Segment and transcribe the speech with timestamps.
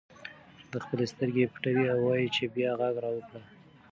[0.69, 3.41] دی خپلې سترګې پټوي او وایي چې بیا غږ راوکړه.